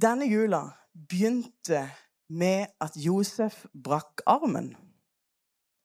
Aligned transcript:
Denne 0.00 0.24
jula 0.24 0.62
begynte 1.08 1.90
med 2.30 2.66
at 2.80 2.92
Josef 2.96 3.66
brakk 3.84 4.22
armen. 4.26 4.70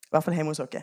I 0.05 0.07
hvert 0.11 0.23
fall 0.23 0.35
hjemme 0.37 0.53
hos 0.53 0.59
oss. 0.59 0.75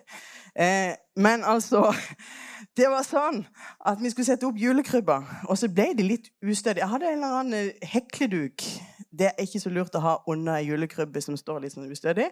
Eh, 0.56 0.94
men 1.16 1.44
altså 1.44 1.94
Det 2.76 2.88
var 2.88 3.04
sånn 3.04 3.42
at 3.84 4.00
vi 4.00 4.10
skulle 4.10 4.26
sette 4.26 4.46
opp 4.48 4.56
julekrybba, 4.56 5.18
og 5.44 5.58
så 5.60 5.68
ble 5.68 5.90
de 5.96 6.06
litt 6.06 6.30
ustødige. 6.40 6.80
Jeg 6.80 6.88
hadde 6.88 7.08
en 7.10 7.18
eller 7.18 7.38
annen 7.38 7.56
eh, 7.58 7.88
hekleduk. 7.94 8.64
Det 9.12 9.28
er 9.28 9.44
ikke 9.44 9.60
så 9.60 9.72
lurt 9.72 9.96
å 9.96 10.04
ha 10.04 10.14
under 10.32 10.56
ei 10.56 10.70
julekrybbe 10.70 11.20
som 11.20 11.36
står 11.36 11.60
litt 11.64 11.76
sånn 11.76 11.90
ustødig. 11.92 12.30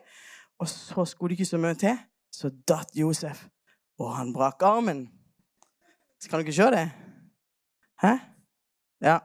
Og 0.60 0.68
så 0.68 1.04
skulle 1.09 1.34
det 1.34 1.40
ikke 1.40 1.51
så 1.52 1.60
mye 1.60 1.76
til, 1.80 1.96
så 2.32 2.52
datt 2.68 2.96
Josef, 2.96 3.46
og 4.01 4.14
han 4.16 4.32
brakk 4.37 4.64
armen. 4.64 5.06
Så 6.20 6.32
kan 6.32 6.40
dere 6.40 6.56
se 6.56 6.70
det? 6.73 6.87
Hæ? 8.01 8.14
Ja. 9.04 9.18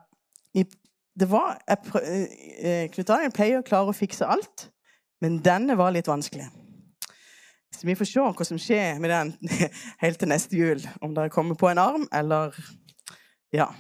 Det 1.20 1.30
var 1.32 1.58
eh, 1.72 2.90
Knut 2.92 3.08
Daniel 3.08 3.32
pleier 3.32 3.62
å 3.62 3.66
klare 3.66 3.92
å 3.92 3.96
fikse 3.96 4.28
alt, 4.28 4.70
men 5.24 5.40
denne 5.44 5.78
var 5.80 5.94
litt 5.96 6.10
vanskelig. 6.12 6.50
Så 7.76 7.88
vi 7.88 7.96
får 7.96 8.08
se 8.08 8.24
hva 8.24 8.48
som 8.48 8.60
skjer 8.60 9.00
med 9.04 9.12
den 9.12 9.34
helt 10.04 10.20
til 10.20 10.32
neste 10.32 10.56
jul. 10.58 10.84
Om 11.04 11.16
det 11.16 11.32
kommer 11.36 11.58
på 11.60 11.72
en 11.72 11.82
arm, 11.82 12.08
eller 12.14 12.56
Ja. 13.56 13.72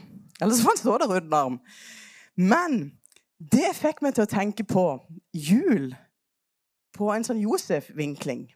Eller 0.41 0.55
så 0.55 0.66
får 0.66 0.73
han 0.73 0.77
stå 0.77 0.98
der 0.99 1.16
uten 1.16 1.34
arm. 1.34 1.59
Men 2.35 2.73
det 3.40 3.71
fikk 3.77 4.02
meg 4.04 4.15
til 4.15 4.26
å 4.26 4.31
tenke 4.31 4.65
på 4.67 4.84
jul 5.31 5.93
på 6.95 7.07
en 7.12 7.23
sånn 7.23 7.40
Josef-vinkling. 7.40 8.49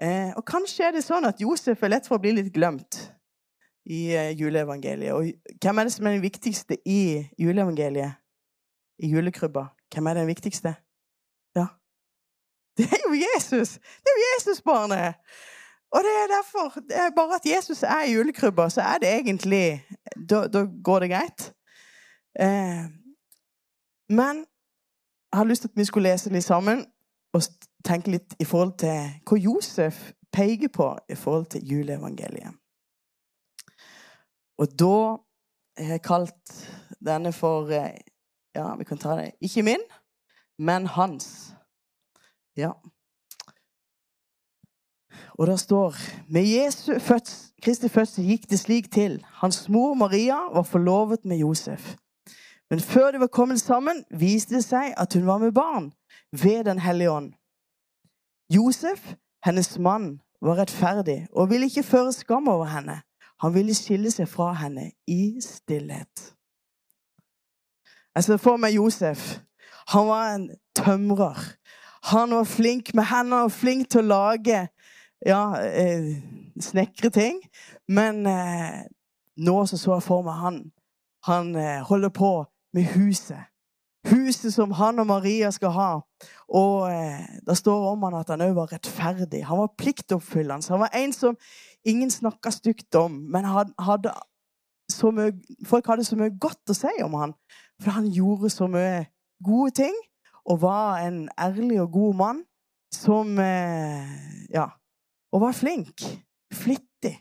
Eh, 0.00 0.32
og 0.36 0.44
kanskje 0.48 0.88
er 0.88 0.96
det 0.96 1.04
sånn 1.06 1.24
at 1.28 1.40
Josef 1.40 1.82
er 1.84 1.92
lett 1.94 2.08
for 2.08 2.18
å 2.18 2.24
bli 2.24 2.34
litt 2.36 2.52
glemt 2.52 2.98
i 3.86 4.14
eh, 4.14 4.40
juleevangeliet. 4.40 5.12
Og 5.12 5.24
hvem 5.62 5.78
er 5.78 5.82
det 5.84 5.92
som 5.92 6.06
er 6.06 6.16
den 6.16 6.22
viktigste 6.22 6.78
i 6.88 7.26
juleevangeliet? 7.38 8.12
I 8.98 9.10
julekrybba? 9.10 9.64
Hvem 9.94 10.06
er 10.06 10.14
den 10.14 10.26
viktigste? 10.26 10.74
Ja, 11.56 11.66
det 12.78 12.86
er 12.92 13.02
jo 13.08 13.14
Jesus! 13.14 13.70
Det 13.72 14.10
er 14.12 14.16
jo 14.18 14.24
Jesusbarnet! 14.30 15.14
Og 15.94 16.00
det 16.02 16.10
er 16.22 16.26
derfor 16.36 16.80
det 16.80 16.96
er 16.96 17.10
Bare 17.16 17.34
at 17.34 17.46
Jesus 17.46 17.82
er 17.82 18.02
i 18.02 18.12
julekrybba, 18.12 18.68
så 18.68 18.80
er 18.80 18.98
det 18.98 19.08
egentlig 19.08 19.86
Da, 20.30 20.46
da 20.46 20.66
går 20.84 20.98
det 20.98 21.10
greit. 21.10 21.54
Eh, 22.40 22.84
men 24.08 24.36
jeg 25.32 25.38
har 25.38 25.44
lyst 25.44 25.62
til 25.62 25.68
at 25.68 25.76
vi 25.76 25.84
skulle 25.84 26.10
lese 26.10 26.30
litt 26.30 26.44
sammen 26.44 26.84
og 27.34 27.42
tenke 27.84 28.10
litt 28.10 28.34
i 28.40 28.44
forhold 28.44 28.78
til 28.78 29.10
hva 29.26 29.38
Josef 29.38 30.12
peker 30.32 30.68
på 30.68 30.96
i 31.10 31.14
forhold 31.14 31.46
til 31.46 31.66
juleevangeliet. 31.66 32.54
Og 34.58 34.78
da 34.78 34.96
har 35.78 35.96
jeg 35.96 36.02
kalt 36.02 36.56
denne 37.04 37.32
for 37.32 37.70
eh, 37.70 38.00
Ja, 38.54 38.76
vi 38.78 38.84
kan 38.86 38.98
ta 38.98 39.16
det 39.18 39.32
Ikke 39.42 39.62
min, 39.66 39.82
men 40.58 40.86
hans. 40.86 41.54
Ja. 42.56 42.70
Og 45.34 45.46
det 45.46 45.60
står 45.60 45.94
Med 46.28 46.46
Jesu 46.46 46.98
fødsel, 46.98 47.50
Kristi 47.62 47.88
fødsel 47.88 48.24
gikk 48.24 48.50
det 48.50 48.58
slik 48.60 48.92
til. 48.92 49.24
Hans 49.40 49.68
mor 49.68 49.94
Maria 49.94 50.36
var 50.52 50.62
forlovet 50.62 51.24
med 51.24 51.36
Josef. 51.36 51.96
Men 52.70 52.80
før 52.80 53.10
de 53.10 53.20
var 53.20 53.26
kommet 53.26 53.60
sammen, 53.60 54.04
viste 54.10 54.54
det 54.54 54.64
seg 54.64 54.94
at 54.96 55.14
hun 55.14 55.26
var 55.26 55.38
med 55.38 55.52
barn 55.52 55.92
ved 56.32 56.64
Den 56.64 56.78
hellige 56.78 57.10
ånd. 57.10 57.32
Josef, 58.50 59.14
hennes 59.44 59.78
mann, 59.78 60.20
var 60.42 60.58
rettferdig 60.58 61.26
og 61.32 61.50
ville 61.50 61.66
ikke 61.66 61.82
føre 61.82 62.12
skam 62.12 62.48
over 62.48 62.64
henne. 62.64 63.00
Han 63.42 63.54
ville 63.54 63.74
skille 63.74 64.10
seg 64.10 64.28
fra 64.30 64.52
henne 64.58 64.90
i 65.10 65.40
stillhet. 65.42 66.34
Jeg 68.14 68.24
ser 68.24 68.38
for 68.38 68.60
meg 68.62 68.76
Josef. 68.76 69.40
Han 69.90 70.06
var 70.06 70.34
en 70.34 70.50
tømrer. 70.76 71.40
Han 72.12 72.34
var 72.36 72.44
flink 72.44 72.94
med 72.94 73.08
hendene 73.10 73.46
og 73.48 73.52
flink 73.52 73.88
til 73.90 74.04
å 74.04 74.10
lage 74.12 74.60
ja, 75.26 75.42
eh, 75.58 76.14
snekre 76.60 77.10
ting. 77.10 77.40
Men 77.88 78.26
eh, 78.26 78.84
nå 79.36 79.56
så, 79.66 79.78
jeg 79.94 80.06
for 80.06 80.22
meg 80.26 80.38
han. 80.40 80.60
Han 81.26 81.56
eh, 81.56 81.82
holder 81.82 82.12
på 82.14 82.32
med 82.74 82.92
huset. 82.94 83.50
Huset 84.04 84.52
som 84.52 84.72
han 84.76 85.00
og 85.00 85.06
Maria 85.08 85.50
skal 85.50 85.72
ha. 85.72 85.90
Og 86.48 86.90
eh, 86.92 87.24
det 87.46 87.56
står 87.56 87.86
om 87.92 88.02
han 88.04 88.18
at 88.20 88.30
han 88.30 88.44
òg 88.44 88.54
var 88.58 88.72
rettferdig. 88.72 89.44
Han 89.48 89.64
var 89.64 89.72
pliktoppfyllende. 89.80 90.68
Han 90.70 90.84
var 90.84 90.92
en 90.94 91.12
som 91.16 91.38
ingen 91.84 92.10
snakka 92.10 92.50
stygt 92.50 92.94
om. 92.94 93.10
Men 93.10 93.44
hadde 93.44 94.12
mye, 95.12 95.32
folk 95.66 95.86
hadde 95.86 96.04
så 96.04 96.16
mye 96.16 96.34
godt 96.40 96.70
å 96.70 96.76
si 96.76 96.92
om 97.04 97.14
han. 97.20 97.34
For 97.82 97.96
han 97.96 98.10
gjorde 98.12 98.50
så 98.52 98.68
mye 98.70 99.06
gode 99.44 99.74
ting 99.84 99.96
og 100.44 100.60
var 100.62 101.04
en 101.04 101.28
ærlig 101.40 101.80
og 101.82 101.92
god 101.92 102.14
mann 102.14 102.42
som 102.94 103.38
eh, 103.38 104.08
Ja. 104.52 104.68
Og 105.34 105.40
var 105.40 105.52
flink. 105.52 106.02
Flittig. 106.52 107.16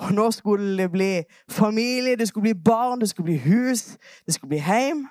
Og 0.00 0.12
nå 0.12 0.30
skulle 0.30 0.76
det 0.76 0.90
bli 0.92 1.22
familie, 1.48 2.16
det 2.16 2.28
skulle 2.28 2.50
bli 2.50 2.62
barn, 2.64 3.00
det 3.00 3.08
skulle 3.08 3.24
bli 3.24 3.36
hus, 3.36 3.96
det 4.26 4.34
skulle 4.34 4.48
bli 4.48 4.58
heim. 4.58 5.06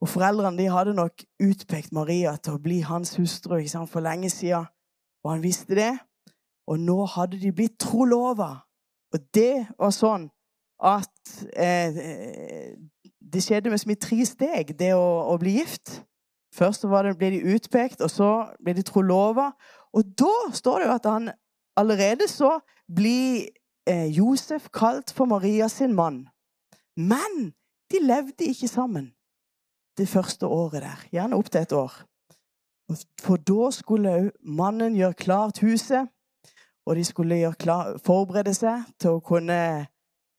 Og 0.00 0.08
foreldrene 0.08 0.58
de 0.58 0.70
hadde 0.70 0.94
nok 0.94 1.24
utpekt 1.42 1.92
Maria 1.92 2.36
til 2.36 2.54
å 2.54 2.62
bli 2.62 2.80
hans 2.86 3.16
hustru 3.16 3.56
for 3.88 4.00
lenge 4.00 4.30
siden. 4.30 4.66
Og 5.24 5.32
han 5.32 5.42
visste 5.42 5.74
det. 5.74 5.98
Og 6.70 6.80
nå 6.80 7.04
hadde 7.14 7.40
de 7.40 7.52
blitt 7.52 7.76
trolova. 7.80 8.64
Og 9.14 9.20
det 9.34 9.66
var 9.78 9.92
sånn 9.94 10.28
at 10.84 11.34
eh, 11.56 12.74
det 13.20 13.42
skjedde 13.44 13.70
med 13.72 13.90
i 13.90 13.98
tre 14.00 14.24
steg, 14.26 14.74
det 14.78 14.92
å, 14.96 15.06
å, 15.32 15.36
bli 15.40 15.58
gift. 15.60 16.00
Først 16.54 16.86
det, 16.86 17.16
ble 17.18 17.30
de 17.34 17.54
utpekt, 17.54 18.02
og 18.04 18.10
så 18.10 18.30
ble 18.62 18.76
de 18.76 18.84
trolova. 18.86 19.50
Og 19.94 20.14
da 20.18 20.34
står 20.54 20.82
det 20.82 20.88
jo 20.88 20.94
at 20.94 21.08
han 21.10 21.30
allerede 21.78 22.28
så 22.30 22.56
blir 22.90 23.48
eh, 23.88 24.06
Josef 24.14 24.68
kalt 24.74 25.12
for 25.14 25.30
Maria 25.30 25.68
sin 25.68 25.94
mann. 25.94 26.24
Men 26.96 27.54
de 27.90 28.02
levde 28.02 28.50
ikke 28.50 28.70
sammen 28.70 29.12
det 29.98 30.08
første 30.10 30.46
året 30.46 30.82
der. 30.82 31.06
Gjerne 31.12 31.38
opp 31.38 31.50
til 31.50 31.62
et 31.62 31.74
år. 31.74 31.94
For 33.22 33.40
da 33.40 33.70
skulle 33.72 34.14
òg 34.18 34.30
mannen 34.44 34.96
gjøre 34.98 35.16
klart 35.18 35.62
huset, 35.64 36.10
og 36.86 36.96
de 36.96 37.04
skulle 37.04 37.52
klar, 37.58 37.96
forberede 38.04 38.54
seg 38.54 38.84
til 39.00 39.16
å 39.16 39.22
kunne 39.24 39.86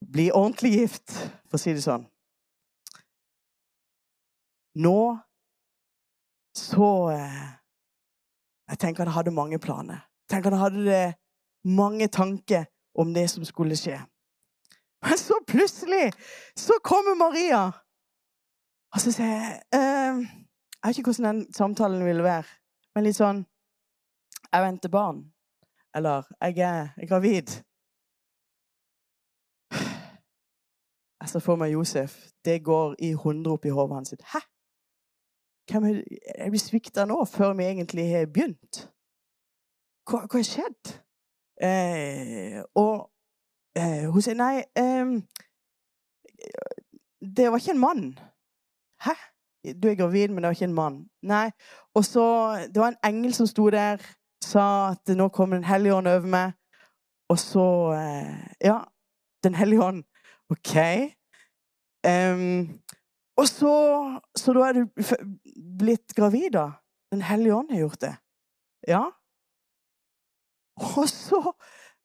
bli 0.06 0.30
ordentlig 0.32 0.72
gift, 0.80 1.14
for 1.50 1.58
å 1.58 1.62
si 1.62 1.74
det 1.74 1.84
sånn. 1.86 2.06
Nå 4.76 5.00
så 6.56 7.12
eh, 7.12 7.44
Jeg 8.70 8.80
tenker 8.80 9.06
han 9.06 9.14
hadde 9.14 9.32
mange 9.32 9.60
planer. 9.60 10.06
Tenker 10.30 10.52
han 10.52 10.60
hadde 10.60 11.14
mange 11.64 12.08
tanker 12.08 12.66
om 12.96 13.14
det 13.14 13.28
som 13.30 13.46
skulle 13.46 13.76
skje. 13.78 14.00
Men 15.06 15.18
så 15.18 15.38
plutselig 15.48 16.14
så 16.58 16.80
kommer 16.84 17.16
Maria. 17.16 17.68
Og 18.96 19.02
så 19.04 19.12
sier 19.12 19.28
jeg 19.28 19.62
eh, 19.76 20.24
Jeg 20.24 20.88
vet 20.88 20.98
ikke 20.98 21.12
hvordan 21.12 21.36
den 21.36 21.54
samtalen 21.54 22.06
ville 22.06 22.24
være, 22.24 22.48
men 22.96 23.08
litt 23.08 23.18
sånn 23.18 23.46
Jeg 24.52 24.64
venter 24.64 24.90
barn. 24.90 25.24
Eller 25.96 26.24
jeg 26.42 26.58
er, 26.58 27.06
gravid. 27.08 27.48
Jeg 31.22 31.30
ser 31.32 31.40
for 31.40 31.56
meg 31.56 31.72
Josef. 31.72 32.18
Det 32.46 32.64
går 32.64 32.96
i 33.00 33.14
hundre 33.14 33.52
opp 33.56 33.66
i 33.66 33.74
hodet 33.74 33.96
hans. 33.96 34.16
Hæ? 34.34 34.42
Jeg 35.72 36.52
blir 36.52 36.60
svikta 36.62 37.06
nå, 37.06 37.26
før 37.26 37.54
vi 37.54 37.64
egentlig 37.64 38.10
har 38.12 38.26
begynt. 38.26 38.86
Hva 40.06 40.28
har 40.30 40.44
skjedd? 40.46 40.92
Eh, 41.64 42.60
og 42.76 43.08
eh, 43.80 44.06
hun 44.12 44.22
sier 44.22 44.36
nei 44.36 44.58
eh, 44.76 45.14
Det 47.24 47.48
var 47.48 47.58
ikke 47.58 47.74
en 47.74 47.82
mann. 47.82 48.04
Hæ? 49.06 49.16
Du 49.82 49.88
er 49.90 49.96
gravid, 49.96 50.30
men 50.30 50.44
det 50.44 50.52
var 50.52 50.60
ikke 50.60 50.70
en 50.70 50.78
mann. 50.78 51.00
Nei. 51.24 51.50
Og 51.96 52.06
så 52.06 52.26
Det 52.70 52.82
var 52.82 52.94
en 52.94 53.02
engel 53.14 53.34
som 53.34 53.48
sto 53.48 53.70
der, 53.70 54.04
sa 54.46 54.66
at 54.94 55.14
nå 55.18 55.30
kommer 55.34 55.60
Den 55.60 55.68
hellige 55.68 55.96
ånd 55.98 56.08
over 56.08 56.30
meg. 56.30 56.54
Og 57.30 57.40
så 57.42 57.68
eh, 57.98 58.46
Ja, 58.62 58.84
Den 59.44 59.56
hellige 59.56 59.84
ånd. 59.84 60.04
OK. 60.50 60.76
Um, 62.06 62.82
og 63.38 63.48
så, 63.50 63.74
så 64.38 64.54
da 64.54 64.68
er 64.68 64.78
du 64.78 64.84
blitt 65.80 66.14
gravid, 66.16 66.52
da. 66.54 66.70
Den 67.12 67.24
hellige 67.26 67.56
ånd 67.56 67.72
har 67.74 67.80
gjort 67.80 68.02
det. 68.02 68.14
Ja. 68.88 69.04
Og 70.78 71.10
så 71.10 71.42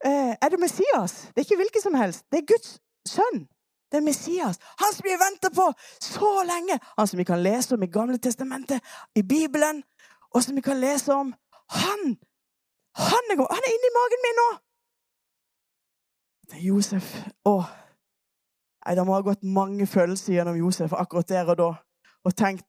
eh, 0.04 0.34
er 0.40 0.48
det 0.48 0.60
Messias. 0.60 1.28
Det 1.28 1.42
er 1.42 1.46
ikke 1.48 1.60
hvilken 1.62 1.84
som 1.84 1.98
helst. 2.00 2.24
Det 2.32 2.40
er 2.40 2.48
Guds 2.52 2.80
sønn. 3.08 3.44
Det 3.90 3.98
er 3.98 4.06
Messias. 4.06 4.58
Han 4.78 4.94
som 4.94 5.04
vi 5.04 5.14
har 5.14 5.22
venta 5.22 5.50
på 5.54 5.66
så 6.00 6.32
lenge. 6.46 6.78
Han 6.98 7.06
som 7.06 7.18
vi 7.18 7.24
kan 7.24 7.42
lese 7.42 7.74
om 7.74 7.82
i 7.82 7.90
Gamle 7.90 8.18
testamentet, 8.18 8.80
i 9.14 9.22
Bibelen, 9.22 9.82
og 10.34 10.42
som 10.44 10.56
vi 10.56 10.62
kan 10.62 10.80
lese 10.80 11.14
om. 11.14 11.34
Han! 11.68 12.16
Han 12.96 13.30
er, 13.30 13.36
han 13.54 13.66
er 13.66 13.72
inni 13.76 13.92
magen 13.94 14.24
min 14.24 14.40
nå! 14.40 14.48
Det 16.50 16.58
er 16.58 16.66
Josef. 16.66 17.12
Å, 17.46 17.54
Nei, 18.86 18.96
Det 18.96 19.06
må 19.06 19.14
ha 19.14 19.22
gått 19.24 19.44
mange 19.44 19.86
følelser 19.86 20.34
gjennom 20.34 20.56
Josef 20.58 20.92
akkurat 20.96 21.28
der 21.28 21.52
og 21.52 21.58
da. 21.60 21.70
Og 22.24 22.36
tenkt 22.36 22.66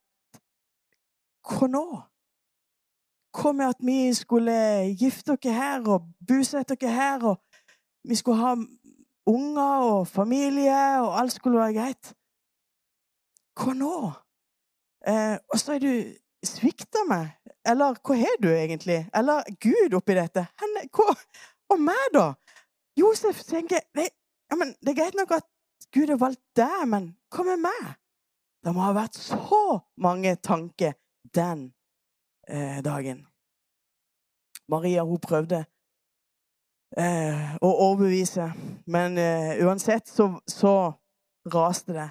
Hva 1.47 1.67
nå? 1.71 1.85
Hva 3.31 3.53
med 3.55 3.71
at 3.71 3.79
vi 3.81 4.13
skulle 4.13 4.53
gifte 4.99 5.33
oss 5.33 5.47
her 5.47 5.87
og 5.87 6.09
bosette 6.27 6.75
oss 6.75 6.83
her, 6.91 7.23
og 7.23 7.39
vi 8.03 8.15
skulle 8.19 8.37
ha 8.43 8.51
unger 9.31 9.85
og 9.87 10.07
familie, 10.07 10.99
og 11.01 11.15
alt 11.19 11.33
skulle 11.33 11.61
være 11.63 11.77
greit? 11.79 12.11
Hva 13.55 13.73
nå? 13.73 13.95
Eh, 15.07 15.37
og 15.49 15.57
så 15.59 15.77
er 15.77 15.81
du 15.81 15.93
svikta 16.45 17.05
meg. 17.09 17.31
Eller 17.67 17.97
hva 18.01 18.17
har 18.17 18.37
du 18.41 18.49
egentlig? 18.49 19.03
Eller 19.13 19.45
Gud 19.61 19.93
oppi 19.93 20.15
dette? 20.17 20.47
Henne, 20.61 20.85
hva? 20.95 21.13
Og 21.71 21.81
meg, 21.81 22.05
da? 22.13 22.31
Josef 22.99 23.43
tenker 23.47 23.83
det, 23.95 24.09
ja, 24.51 24.57
men 24.59 24.73
det 24.81 24.93
er 24.93 24.99
greit 25.03 25.17
nok 25.17 25.37
at 25.37 25.47
Gud 25.93 26.09
har 26.11 26.19
valgt 26.19 26.43
deg, 26.57 26.79
men 26.91 27.11
hva 27.31 27.45
med 27.47 27.61
meg? 27.63 27.91
Det 28.61 28.73
må 28.75 28.83
ha 28.83 28.93
vært 28.93 29.17
så 29.17 29.79
mange 30.01 30.35
tanker 30.43 30.97
den 31.33 31.71
eh, 32.47 32.81
dagen. 32.85 33.25
Maria 34.71 35.03
hun 35.07 35.21
prøvde 35.23 35.63
eh, 36.97 37.55
å 37.57 37.71
overbevise, 37.87 38.51
men 38.91 39.17
eh, 39.19 39.57
uansett 39.65 40.11
så, 40.11 40.29
så 40.47 40.75
raste 41.51 41.95
det. 41.95 42.09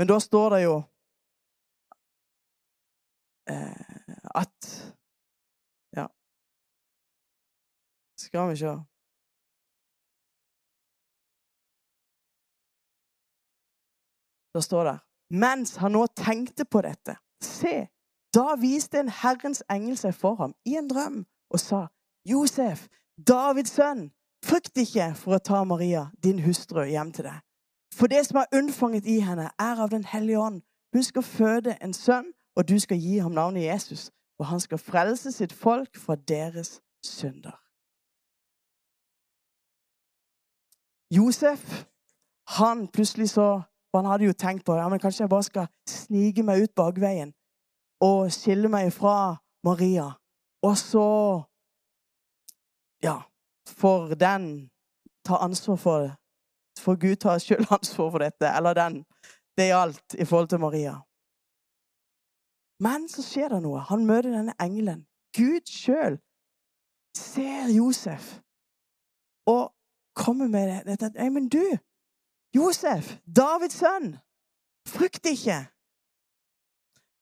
Men 0.00 0.10
da 0.10 0.18
står 0.20 0.56
det 0.56 0.60
jo 0.64 0.76
eh, 3.52 3.91
at 4.34 4.72
Ja. 5.96 6.06
Skal 8.16 8.50
vi 8.50 8.56
sjå. 8.56 8.74
Da 14.54 14.60
står 14.60 14.84
det 14.84 14.98
Mens 15.30 15.76
han 15.76 15.92
nå 15.92 16.06
tenkte 16.06 16.64
på 16.64 16.82
dette, 16.84 17.16
se, 17.40 17.86
da 18.34 18.54
viste 18.60 19.00
en 19.00 19.08
Herrens 19.08 19.62
engel 19.70 19.96
seg 19.96 20.12
for 20.14 20.36
ham 20.36 20.52
i 20.68 20.76
en 20.76 20.90
drøm 20.90 21.22
og 21.52 21.60
sa, 21.60 21.86
Josef, 22.28 22.84
Davids 23.16 23.72
sønn, 23.72 24.10
frykt 24.44 24.76
ikke 24.76 25.14
for 25.16 25.36
å 25.36 25.40
ta 25.40 25.62
Maria, 25.64 26.10
din 26.22 26.42
hustru, 26.44 26.84
hjem 26.84 27.14
til 27.16 27.30
deg. 27.30 27.40
For 27.96 28.12
det 28.12 28.26
som 28.26 28.42
er 28.42 28.52
unnfanget 28.56 29.08
i 29.08 29.18
henne, 29.20 29.50
er 29.58 29.80
av 29.80 29.90
Den 29.90 30.04
hellige 30.04 30.40
ånd. 30.40 30.62
Hun 30.92 31.02
skal 31.02 31.22
føde 31.22 31.76
en 31.80 31.92
sønn, 31.92 32.32
og 32.56 32.68
du 32.68 32.78
skal 32.80 33.00
gi 33.00 33.18
ham 33.18 33.32
navnet 33.32 33.64
Jesus, 33.64 34.10
og 34.42 34.48
han 34.50 34.60
skal 34.60 34.80
frelse 34.82 35.30
sitt 35.32 35.52
folk 35.54 35.98
fra 35.98 36.16
deres 36.18 36.80
synder. 37.06 37.54
Josef, 41.14 41.84
han 42.58 42.88
plutselig 42.88 43.30
så 43.30 43.62
og 43.92 44.00
han 44.00 44.08
hadde 44.10 44.24
jo 44.24 44.32
tenkt 44.32 44.64
på 44.64 44.74
ja, 44.76 44.88
men 44.88 45.00
kanskje 45.00 45.26
jeg 45.26 45.30
bare 45.30 45.44
skal 45.44 45.66
snike 45.88 46.42
meg 46.42 46.64
ut 46.64 46.74
bakveien 46.76 47.34
og 48.02 48.32
skille 48.32 48.70
meg 48.72 48.88
fra 48.94 49.36
Maria. 49.64 50.08
Og 50.64 50.76
så 50.78 51.06
Ja, 53.02 53.22
får 53.66 54.14
den 54.14 54.70
ta 55.26 55.36
ansvar 55.42 55.76
for 55.76 56.00
det. 56.00 56.12
Får 56.78 56.96
Gud 56.96 57.16
ta 57.16 57.38
sjøl 57.38 57.66
ansvar 57.70 58.10
for 58.10 58.22
dette, 58.22 58.46
eller 58.46 58.74
den. 58.74 59.04
Det 59.58 59.66
gjaldt 59.68 60.14
i 60.14 60.24
forhold 60.24 60.48
til 60.48 60.62
Maria. 60.62 60.94
Men 62.80 63.08
så 63.08 63.22
skjer 63.22 63.48
det 63.52 63.62
noe. 63.62 63.82
Han 63.90 64.06
møter 64.06 64.32
denne 64.32 64.54
engelen. 64.60 65.06
Gud 65.36 65.68
sjøl 65.68 66.18
ser 67.16 67.68
Josef 67.72 68.40
og 69.46 69.72
kommer 70.14 70.48
med 70.48 70.84
dette. 70.86 71.10
Nei, 71.16 71.28
men 71.28 71.48
du, 71.48 71.62
Josef, 72.54 73.16
Davids 73.26 73.80
sønn, 73.80 74.16
frykt 74.88 75.26
ikke. 75.26 75.58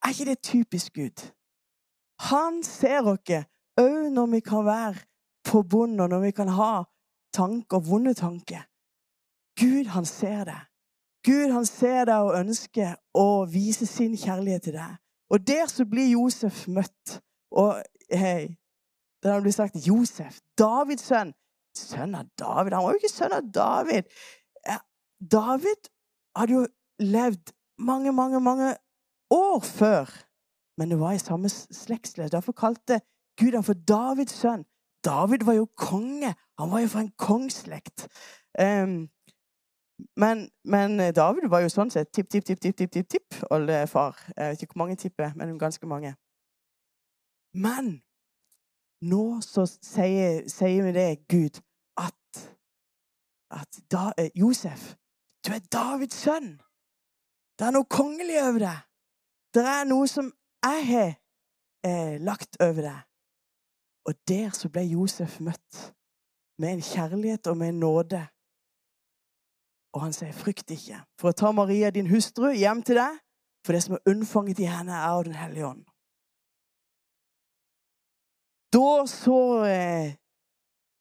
Er 0.05 0.15
ikke 0.15 0.31
det 0.31 0.43
typisk 0.43 0.95
Gud? 0.95 1.27
Han 2.31 2.63
ser 2.65 3.07
oss 3.09 3.45
òg 3.81 4.11
når 4.13 4.27
vi 4.35 4.41
kan 4.41 4.65
være 4.65 5.07
på 5.45 5.63
bunnen, 5.63 6.01
og 6.01 6.09
når 6.09 6.21
vi 6.21 6.31
kan 6.31 6.49
ha 6.49 6.85
tanker, 7.33 7.81
vonde 7.81 8.15
tanker. 8.15 8.67
Gud, 9.61 9.87
han 9.95 10.05
ser 10.05 10.45
deg. 10.45 10.61
Gud, 11.25 11.51
han 11.53 11.67
ser 11.67 12.05
deg 12.09 12.27
og 12.27 12.37
ønsker 12.39 12.97
å 13.15 13.45
vise 13.49 13.87
sin 13.87 14.17
kjærlighet 14.17 14.69
til 14.69 14.77
deg. 14.77 15.00
Og 15.31 15.47
der 15.47 15.67
så 15.71 15.87
blir 15.87 16.11
Josef 16.11 16.67
møtt. 16.69 17.21
Og 17.51 17.83
hei, 18.13 18.57
der 19.23 19.41
blir 19.41 19.55
sagt 19.55 19.79
Josef, 19.87 20.41
Davids 20.59 21.07
sønn. 21.11 21.35
Sønn 21.77 22.17
av 22.19 22.27
David? 22.39 22.75
Han 22.75 22.85
var 22.85 22.95
jo 22.95 23.01
ikke 23.01 23.13
sønn 23.13 23.37
av 23.37 23.47
David. 23.55 24.11
David 25.21 25.91
hadde 26.37 26.57
jo 26.57 26.65
levd 27.01 27.53
mange, 27.79 28.13
mange, 28.13 28.41
mange 28.41 28.75
år 29.31 29.61
før, 29.65 30.11
men 30.79 30.91
det 30.91 30.99
var 31.01 31.13
i 31.13 31.23
samme 31.23 31.49
slektsledd. 31.49 32.33
Derfor 32.33 32.57
kalte 32.57 33.01
Gud 33.41 33.55
ham 33.55 33.65
for 33.65 33.79
Davids 33.89 34.35
sønn. 34.41 34.65
David 35.05 35.45
var 35.49 35.57
jo 35.57 35.69
konge. 35.77 36.35
Han 36.59 36.71
var 36.73 36.83
jo 36.83 36.91
fra 36.93 37.05
en 37.05 37.15
kongslekt. 37.17 38.09
Um, 38.61 39.09
men, 40.17 40.49
men, 40.65 40.99
David 41.15 41.49
var 41.51 41.65
jo 41.65 41.71
sånn 41.73 41.91
sett 41.93 42.13
tipp, 42.13 42.29
tipp, 42.31 42.45
tipp, 42.45 42.61
tipp, 42.61 42.77
tipp, 42.77 42.93
tipp, 42.93 43.09
tipp 43.09 43.41
oldefar. 43.51 44.19
Jeg 44.37 44.55
vet 44.55 44.63
ikke 44.65 44.77
hvor 44.77 44.85
mange 44.85 44.97
tipper, 45.01 45.33
men 45.37 45.59
ganske 45.59 45.87
mange. 45.87 46.15
Men 47.55 47.99
nå 49.03 49.25
så 49.45 49.67
sier, 49.67 50.45
sier 50.51 50.87
vi 50.87 50.95
det, 50.95 51.11
Gud, 51.31 51.61
at, 51.99 52.43
at 53.51 53.81
da, 53.91 54.11
eh, 54.19 54.31
Josef 54.37 54.95
du 55.47 55.53
er 55.57 55.63
Davids 55.73 56.19
sønn. 56.21 56.59
Det 57.57 57.67
er 57.67 57.73
noe 57.73 57.89
kongelig 57.89 58.37
over 58.43 58.61
deg. 58.61 58.83
Det 59.55 59.63
er 59.67 59.87
noe 59.89 60.09
som 60.09 60.29
jeg 60.65 60.83
har 60.91 61.15
eh, 61.87 62.19
lagt 62.21 62.61
over 62.61 62.85
deg. 62.85 63.07
Og 64.09 64.17
der 64.29 64.53
så 64.57 64.69
ble 64.73 64.85
Josef 64.89 65.39
møtt 65.45 65.81
med 66.61 66.77
en 66.77 66.85
kjærlighet 66.85 67.49
og 67.49 67.57
med 67.57 67.73
en 67.73 67.81
nåde. 67.81 68.21
Og 69.93 70.03
han 70.03 70.13
sier, 70.13 70.33
'Frykt 70.33 70.71
ikke, 70.71 71.01
for 71.19 71.31
å 71.31 71.33
ta 71.37 71.51
Maria, 71.53 71.91
din 71.91 72.11
hustru, 72.11 72.53
hjem 72.53 72.83
til 72.83 72.97
deg.' 72.97 73.19
For 73.67 73.77
det 73.77 73.83
som 73.83 73.95
er 73.95 74.09
unnfanget 74.09 74.59
i 74.59 74.69
henne, 74.71 74.93
er 74.93 75.11
av 75.11 75.25
Den 75.25 75.35
hellige 75.35 75.67
ånd. 75.67 75.85
Da 78.73 79.07
så 79.07 79.65
eh, 79.67 80.15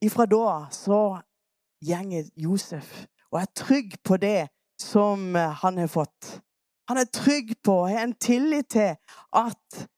Ifra 0.02 0.26
da 0.26 0.68
så 0.72 1.20
gjenger 1.86 2.30
Josef 2.36 3.06
og 3.32 3.42
er 3.42 3.52
trygg 3.56 3.98
på 4.04 4.18
det 4.18 4.48
som 4.82 5.36
eh, 5.36 5.56
han 5.62 5.78
har 5.78 5.88
fått. 5.88 6.40
Han 6.90 6.98
er 6.98 7.12
trygg 7.14 7.54
på 7.64 7.76
har 7.88 8.04
en 8.04 8.16
tillit 8.16 8.70
til 8.74 8.96
at, 9.36 9.90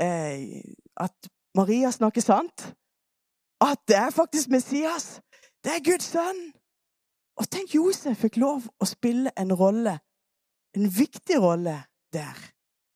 eh, 0.00 0.62
at 0.96 1.30
Maria 1.56 1.90
snakker 1.90 2.20
sant. 2.20 2.72
At 3.60 3.80
det 3.88 3.96
er 3.96 4.10
faktisk 4.10 4.48
Messias. 4.48 5.20
Det 5.64 5.72
er 5.72 5.84
Guds 5.84 6.12
sønn. 6.12 6.52
Og 7.36 7.48
tenk, 7.52 7.74
Josef 7.74 8.22
fikk 8.24 8.38
lov 8.40 8.68
å 8.80 8.88
spille 8.88 9.32
en 9.36 9.52
rolle, 9.52 9.98
en 10.76 10.86
viktig 10.88 11.40
rolle 11.42 11.78
der. 12.12 12.36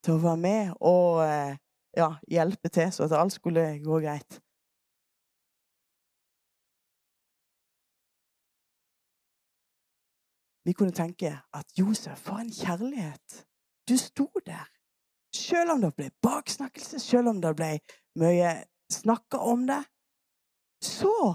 Til 0.00 0.16
å 0.16 0.22
være 0.22 0.40
med 0.40 0.70
og 0.80 1.20
eh, 1.26 1.58
ja, 1.96 2.14
hjelpe 2.24 2.70
til 2.72 2.88
så 2.94 3.04
at 3.04 3.18
alt 3.18 3.34
skulle 3.36 3.66
gå 3.84 3.98
greit. 4.00 4.38
Vi 10.64 10.72
kunne 10.72 10.96
tenke 10.96 11.34
at 11.52 11.78
Josef, 11.78 12.18
for 12.18 12.40
en 12.40 12.52
kjærlighet! 12.52 13.44
Du 13.88 13.96
sto 13.96 14.28
der. 14.46 14.68
Selv 15.34 15.72
om 15.74 15.80
det 15.80 15.94
ble 15.96 16.10
baksnakkelse, 16.22 17.00
selv 17.00 17.32
om 17.32 17.40
det 17.42 17.54
ble 17.56 17.70
mye 18.20 18.52
snakka 18.92 19.40
om 19.50 19.66
det, 19.66 19.80
så 20.84 21.34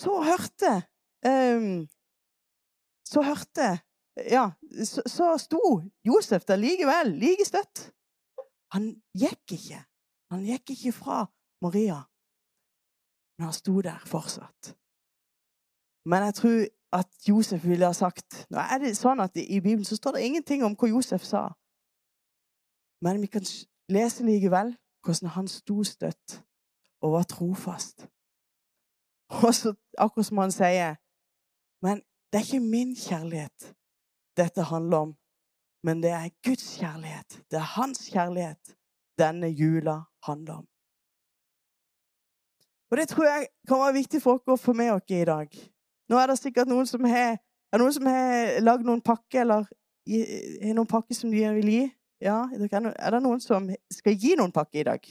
Så 0.00 0.12
hørte 0.28 0.72
um, 1.30 1.88
Så 3.12 3.22
hørte 3.28 3.68
Ja, 4.16 4.50
så, 4.84 5.02
så 5.06 5.26
sto 5.38 5.60
Josef 6.08 6.44
der 6.48 6.56
likevel, 6.56 7.12
like 7.20 7.44
støtt. 7.44 7.92
Han 8.72 8.94
gikk 9.12 9.52
ikke. 9.58 9.80
Han 10.32 10.40
gikk 10.44 10.72
ikke 10.72 10.92
fra 10.92 11.18
Maria, 11.62 11.98
men 13.36 13.44
han 13.44 13.52
sto 13.52 13.80
der 13.84 14.00
fortsatt. 14.08 14.72
Men 16.08 16.24
jeg 16.24 16.34
tror 16.34 16.58
at 16.96 17.28
Josef 17.28 17.64
ville 17.64 17.86
ha 17.86 17.92
sagt 17.92 18.46
Nå 18.50 18.62
er 18.62 18.80
det 18.82 18.96
sånn 18.96 19.20
at 19.20 19.36
I 19.36 19.60
Bibelen 19.60 19.84
så 19.84 19.98
står 19.98 20.16
det 20.16 20.26
ingenting 20.26 20.64
om 20.64 20.76
hva 20.78 20.88
Josef 20.88 21.24
sa. 21.26 21.48
Men 23.04 23.20
vi 23.20 23.28
kan 23.30 23.44
lese 23.92 24.24
likevel 24.24 24.72
hvordan 25.04 25.34
han 25.36 25.48
sto 25.50 25.82
støtt 25.84 26.40
og 27.04 27.18
var 27.18 27.26
trofast. 27.30 28.06
Og 29.46 29.54
så, 29.54 29.74
akkurat 29.98 30.26
som 30.26 30.38
han 30.38 30.52
sier 30.54 30.96
Men 31.82 32.02
det 32.32 32.40
er 32.40 32.46
ikke 32.46 32.60
min 32.60 32.94
kjærlighet 32.96 33.72
dette 34.36 34.62
handler 34.68 34.96
om, 34.98 35.12
men 35.82 36.02
det 36.02 36.10
er 36.12 36.28
Guds 36.44 36.76
kjærlighet. 36.76 37.38
Det 37.50 37.56
er 37.56 37.70
hans 37.76 38.02
kjærlighet 38.12 38.74
denne 39.18 39.48
jula 39.48 40.02
handler 40.26 40.54
om. 40.54 40.66
Og 42.90 42.96
det 42.96 43.08
tror 43.08 43.24
jeg 43.24 43.46
kan 43.68 43.78
være 43.78 43.96
viktig 43.96 44.20
for 44.22 44.36
oss 44.36 44.52
å 44.52 44.58
få 44.60 44.74
med 44.76 44.92
oss 44.92 45.08
i 45.08 45.24
dag. 45.24 45.48
Nå 46.08 46.18
er 46.20 46.30
det 46.30 46.38
sikkert 46.38 46.68
noen 46.68 46.86
som 46.86 47.04
har, 47.08 47.38
er 47.72 47.82
noen 47.82 47.94
som 47.96 48.06
har 48.10 48.60
lagd 48.60 48.84
noen 48.86 49.00
pakker, 49.00 49.40
eller 49.42 49.64
har 50.06 50.76
noen 50.76 50.90
pakker 50.90 51.16
som 51.18 51.32
de 51.32 51.46
vil 51.58 51.72
gi. 51.72 51.84
Ja, 52.22 52.44
er 52.52 53.16
det 53.16 53.22
noen 53.24 53.40
som 53.40 53.66
skal 53.92 54.14
gi 54.20 54.36
noen 54.38 54.54
pakke 54.54 54.80
i 54.80 54.86
dag? 54.86 55.08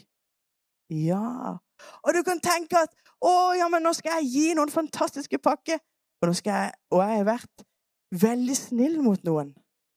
Ja. 0.89 1.57
Og 2.03 2.13
du 2.13 2.21
kan 2.23 2.39
tenke 2.43 2.79
at 2.85 2.93
å, 3.25 3.53
ja, 3.57 3.67
men 3.71 3.83
nå 3.85 3.93
skal 3.95 4.19
jeg 4.19 4.31
gi 4.31 4.47
noen 4.57 4.71
fantastiske 4.71 5.39
pakker. 5.41 5.79
Og, 6.21 6.29
nå 6.29 6.35
skal 6.37 6.65
jeg, 6.65 6.73
og 6.93 7.01
jeg 7.03 7.19
har 7.19 7.27
vært 7.27 7.65
veldig 8.21 8.57
snill 8.57 8.99
mot 9.03 9.23
noen. 9.27 9.53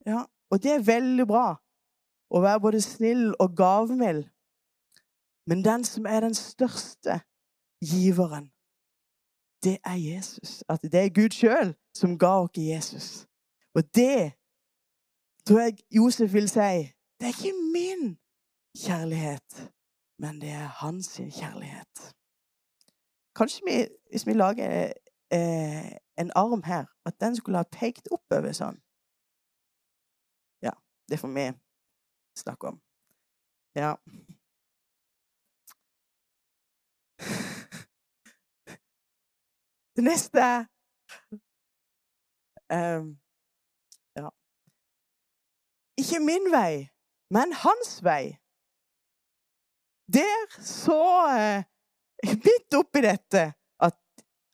Ja, 0.07 0.25
Og 0.51 0.63
det 0.63 0.71
er 0.73 0.85
veldig 0.85 1.27
bra 1.29 1.59
å 2.33 2.41
være 2.41 2.61
både 2.65 2.81
snill 2.81 3.35
og 3.37 3.57
gavmild. 3.57 4.25
Men 5.49 5.65
den 5.65 5.85
som 5.85 6.07
er 6.07 6.25
den 6.25 6.35
største 6.35 7.21
giveren, 7.85 8.49
det 9.65 9.79
er 9.85 9.97
Jesus. 10.01 10.65
At 10.69 10.83
det 10.83 10.95
er 10.95 11.13
Gud 11.13 11.37
sjøl 11.37 11.75
som 11.97 12.17
ga 12.19 12.33
oss 12.45 12.57
Jesus. 12.57 13.09
Og 13.77 13.85
det 13.95 14.33
tror 15.47 15.61
jeg 15.67 15.79
Josef 15.91 16.33
vil 16.33 16.49
si 16.49 16.89
det 17.19 17.27
er 17.27 17.35
ikke 17.35 17.73
min 17.73 18.19
kjærlighet, 18.79 19.73
men 20.19 20.41
det 20.41 20.51
er 20.51 20.67
hans 20.83 21.17
kjærlighet. 21.17 22.15
Kanskje 23.39 23.63
vi, 23.67 23.89
hvis 24.11 24.27
vi 24.27 24.33
lager 24.33 24.93
eh, 25.33 25.93
en 26.19 26.31
arm 26.35 26.63
her, 26.63 26.85
at 27.05 27.21
den 27.21 27.37
skulle 27.37 27.59
ha 27.59 27.65
pekt 27.73 28.09
oppover 28.11 28.53
sånn. 28.53 28.81
Ja, 30.63 30.75
det 31.11 31.21
får 31.23 31.31
vi 31.37 31.47
snakke 32.39 32.67
om. 32.73 32.81
Ja. 33.79 33.95
Det 39.99 40.05
neste 40.05 40.43
um, 42.73 43.07
Ja. 44.17 44.29
Ikke 45.99 46.21
min 46.23 46.47
vei, 46.55 46.87
men 47.35 47.53
hans 47.53 47.99
vei. 48.05 48.39
Der 50.13 50.61
så 50.61 51.03
uh, 51.29 51.63
Midt 52.29 52.75
oppi 52.75 53.03
dette 53.05 53.53
at, 53.81 53.99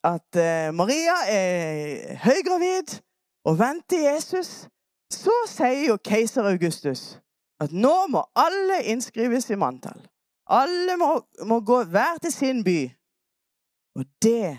at 0.04 0.37
uh, 0.37 0.75
Maria 0.75 1.16
er 1.30 2.16
høygravid 2.25 2.99
og 3.44 3.58
venter 3.58 4.12
Jesus, 4.12 4.68
så 5.12 5.37
sier 5.49 5.87
jo 5.88 5.96
keiser 6.04 6.44
Augustus 6.49 7.20
at 7.61 7.73
nå 7.73 7.94
må 8.12 8.25
alle 8.37 8.82
innskrives 8.92 9.50
i 9.50 9.56
manntall. 9.56 10.00
Alle 10.50 10.96
må, 11.00 11.11
må 11.49 11.61
gå 11.61 11.84
hver 11.88 12.20
til 12.23 12.32
sin 12.32 12.64
by. 12.64 12.78
Og 13.96 14.04
det 14.23 14.58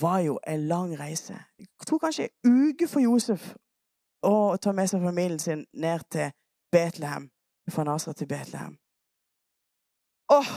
var 0.00 0.18
jo 0.18 0.38
en 0.46 0.68
lang 0.68 1.00
reise. 1.00 1.36
Det 1.58 1.86
tok 1.86 2.00
kanskje 2.06 2.28
en 2.28 2.70
uke 2.70 2.88
for 2.88 3.02
Josef 3.04 3.50
å 4.22 4.56
ta 4.62 4.72
med 4.76 4.88
seg 4.88 5.02
familien 5.02 5.40
sin 5.42 5.66
ned 5.74 6.06
til 6.12 6.32
Betlehem. 6.72 7.30
Fra 7.70 7.84
Nasra 7.84 8.12
til 8.16 8.26
Betlehem. 8.26 8.78
Åh, 10.30 10.50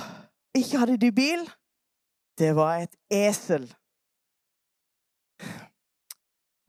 ikke 0.55 0.77
hadde 0.77 0.97
de 1.01 1.11
bil. 1.11 1.47
Det 2.37 2.55
var 2.55 2.83
et 2.83 2.95
esel. 3.09 3.65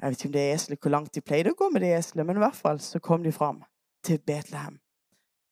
Jeg 0.00 0.10
vet 0.10 0.18
ikke 0.18 0.28
om 0.28 0.32
det 0.32 0.44
eselet 0.52 0.80
hvor 0.80 0.92
langt 0.92 1.14
de 1.14 1.20
pleide 1.24 1.52
å 1.52 1.58
gå 1.58 1.70
med 1.72 1.84
det 1.84 1.94
eselet, 1.96 2.26
men 2.26 2.36
i 2.36 2.44
hvert 2.44 2.56
fall 2.56 2.80
så 2.80 3.00
kom 3.00 3.22
de 3.24 3.32
fram 3.32 3.62
til 4.04 4.18
Betlehem. 4.20 4.78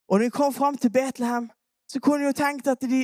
Og 0.09 0.18
når 0.18 0.25
de 0.28 0.35
kom 0.35 0.52
fram 0.52 0.76
til 0.76 0.92
Betlehem, 0.92 1.50
så 1.88 2.00
kunne 2.00 2.25
de 2.25 2.30
jo 2.30 2.37
tenkt 2.37 2.68
at 2.68 2.85
de 2.88 3.02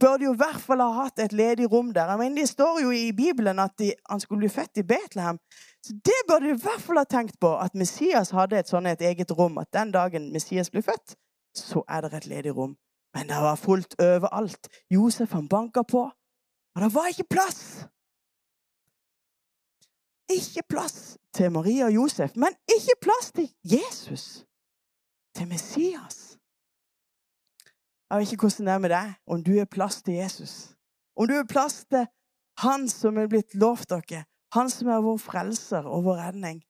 burde 0.00 0.24
jo 0.24 0.32
i 0.34 0.40
hvert 0.40 0.60
fall 0.60 0.80
ha 0.84 1.02
hatt 1.02 1.20
et 1.24 1.32
ledig 1.32 1.68
rom 1.72 1.92
der. 1.96 2.10
Jeg 2.10 2.20
mener, 2.20 2.42
det 2.42 2.48
står 2.48 2.80
jo 2.82 2.90
i 2.92 3.12
Bibelen 3.16 3.60
at 3.60 3.76
de, 3.80 3.92
han 4.10 4.20
skulle 4.20 4.44
bli 4.44 4.52
født 4.52 4.80
i 4.80 4.84
Betlehem. 4.88 5.38
Så 5.84 5.96
det 6.04 6.18
burde 6.28 6.50
de 6.50 6.56
i 6.56 6.64
hvert 6.64 6.84
fall 6.84 7.00
ha 7.00 7.04
tenkt 7.08 7.40
på, 7.40 7.54
at 7.56 7.74
Messias 7.74 8.32
hadde 8.36 8.58
et 8.60 8.68
sånt 8.68 8.88
et 8.88 9.04
eget 9.04 9.32
rom. 9.38 9.56
At 9.58 9.72
den 9.72 9.92
dagen 9.92 10.32
Messias 10.32 10.70
blir 10.70 10.84
født, 10.84 11.16
så 11.56 11.84
er 11.88 12.04
det 12.04 12.12
et 12.14 12.26
ledig 12.32 12.56
rom. 12.56 12.76
Men 13.16 13.28
det 13.28 13.36
var 13.40 13.56
fullt 13.56 13.94
overalt. 14.00 14.68
Josef 14.92 15.32
han 15.32 15.48
banka 15.48 15.82
på, 15.82 16.02
og 16.74 16.82
det 16.82 16.94
var 16.94 17.06
ikke 17.08 17.24
plass. 17.30 17.86
Ikke 20.28 20.62
plass 20.68 21.16
til 21.34 21.52
Maria 21.52 21.86
og 21.86 21.94
Josef, 21.94 22.36
men 22.36 22.52
ikke 22.76 22.96
plass 23.02 23.32
til 23.32 23.48
Jesus. 23.64 24.44
Til 25.34 25.48
Messias. 25.48 26.36
Jeg 28.10 28.18
vet 28.18 28.32
ikke 28.32 28.46
hvordan 28.46 28.66
det 28.66 28.74
er 28.74 28.84
med 28.84 28.92
deg, 28.92 29.14
om 29.26 29.44
du 29.44 29.52
er 29.56 29.64
plass 29.76 30.02
til 30.02 30.14
Jesus. 30.14 30.76
Om 31.16 31.28
du 31.28 31.34
er 31.38 31.48
plass 31.48 31.84
til 31.88 32.06
Han 32.58 32.88
som 32.88 33.18
er 33.18 33.28
blitt 33.28 33.54
lovt 33.54 33.90
dere, 33.90 34.24
Han 34.52 34.70
som 34.70 34.88
er 34.88 35.00
vår 35.00 35.16
frelser 35.20 35.88
og 35.88 36.04
vår 36.04 36.20
redning. 36.26 36.62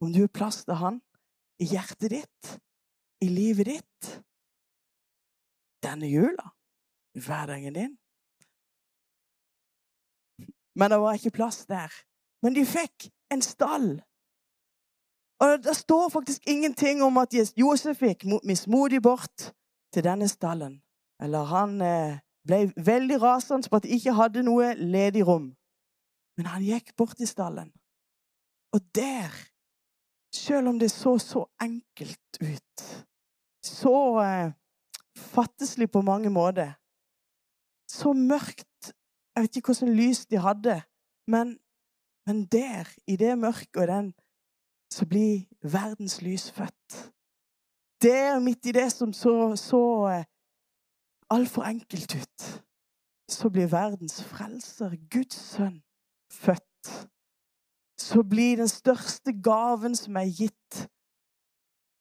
Om 0.00 0.12
du 0.12 0.22
er 0.22 0.32
plass 0.32 0.64
til 0.64 0.74
Han 0.74 1.00
i 1.60 1.72
hjertet 1.72 2.10
ditt, 2.10 2.56
i 3.24 3.28
livet 3.28 3.66
ditt, 3.66 4.22
denne 5.82 6.08
jula, 6.08 6.50
i 7.14 7.20
hverdagen 7.20 7.74
din. 7.74 7.94
Men 10.76 10.90
det 10.90 10.98
var 11.00 11.16
ikke 11.16 11.30
plass 11.30 11.64
der. 11.66 11.92
Men 12.42 12.54
de 12.54 12.66
fikk 12.66 13.08
en 13.32 13.42
stall. 13.42 14.02
Og 15.40 15.64
Det 15.64 15.76
står 15.76 16.08
faktisk 16.08 16.42
ingenting 16.46 17.02
om 17.02 17.16
at 17.18 17.34
Josef 17.56 18.02
gikk 18.02 18.24
mismodig 18.44 19.02
bort 19.02 19.52
til 19.92 20.04
denne 20.04 20.28
stallen. 20.28 20.82
Eller 21.22 21.44
han 21.44 21.80
eh, 21.80 22.18
ble 22.46 22.72
veldig 22.76 23.22
rasende 23.22 23.68
på 23.68 23.76
at 23.76 23.84
de 23.84 23.96
ikke 23.96 24.16
hadde 24.16 24.44
noe 24.44 24.74
ledig 24.74 25.26
rom. 25.26 25.50
Men 26.36 26.46
han 26.52 26.64
gikk 26.64 26.92
bort 26.96 27.16
til 27.16 27.28
stallen. 27.28 27.72
Og 28.76 28.80
der, 28.94 29.32
selv 30.34 30.68
om 30.68 30.78
det 30.78 30.90
så 30.90 31.18
så 31.18 31.46
enkelt 31.60 32.40
ut, 32.40 32.84
så 33.64 33.96
fatteslig 35.36 35.90
på 35.92 36.00
mange 36.00 36.30
måter, 36.30 36.74
så 37.90 38.12
mørkt 38.12 38.92
Jeg 39.36 39.42
vet 39.42 39.56
ikke 39.56 39.74
hvordan 39.74 39.96
lys 39.96 40.20
de 40.26 40.38
hadde, 40.40 40.74
men, 41.28 41.58
men 42.26 42.46
der, 42.48 42.88
i 43.06 43.16
det 43.20 43.34
mørket 43.38 43.76
og 43.76 43.88
den, 43.90 44.06
så 44.88 45.04
blir 45.06 45.44
verdens 45.60 46.22
lys 46.22 46.46
født. 46.56 47.12
Der, 48.02 48.40
midt 48.40 48.66
i 48.66 48.72
det 48.72 48.92
som 48.92 49.12
så, 49.12 49.52
så 49.56 49.82
eh, 50.08 50.24
altfor 51.30 51.62
enkelt 51.68 52.16
ut, 52.16 52.64
så 53.28 53.50
blir 53.50 53.68
verdens 53.68 54.24
frelser, 54.24 54.96
Guds 55.12 55.36
sønn, 55.36 55.82
født. 56.32 57.08
Så 57.98 58.22
blir 58.22 58.56
den 58.56 58.68
største 58.68 59.36
gaven 59.42 59.96
som 59.96 60.16
er 60.16 60.32
gitt 60.32 60.88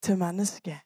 til 0.03 0.17
mennesket, 0.17 0.79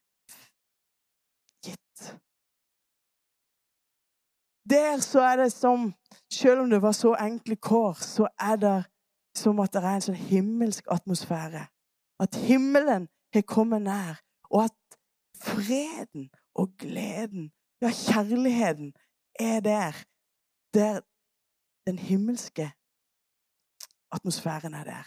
Der 4.69 4.99
så 5.01 5.19
er 5.19 5.35
det 5.35 5.51
som 5.51 5.93
Selv 6.31 6.59
om 6.59 6.69
det 6.69 6.81
var 6.81 6.91
så 6.91 7.15
enkle 7.15 7.55
kår, 7.55 7.93
så 7.93 8.27
er 8.39 8.55
det 8.55 8.85
som 9.37 9.59
at 9.59 9.73
det 9.73 9.81
er 9.81 9.95
en 9.95 10.03
sånn 10.05 10.19
himmelsk 10.29 10.85
atmosfære. 10.93 11.63
At 12.21 12.35
himmelen 12.35 13.07
har 13.33 13.45
kommet 13.49 13.81
nær, 13.81 14.19
og 14.53 14.67
at 14.67 14.97
freden 15.41 16.29
og 16.53 16.75
gleden, 16.77 17.49
ja, 17.81 17.89
kjærligheten, 17.89 18.93
er 19.39 19.59
der. 19.59 19.97
Der 20.73 21.01
den 21.87 21.99
himmelske 21.99 22.71
atmosfæren 24.11 24.73
er 24.73 24.83
der. 24.83 25.05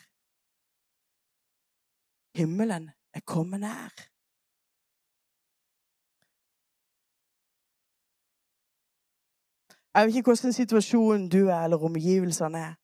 Himmelen 2.39 2.91
er 3.15 3.21
kommet 3.21 3.61
nær. 3.61 4.12
Jeg 9.95 10.07
vet 10.07 10.17
ikke 10.17 10.33
hvordan 10.33 10.53
situasjonen 10.53 11.29
du 11.29 11.49
er, 11.49 11.65
eller 11.65 11.85
omgivelsene 11.85 12.59
er. 12.59 12.75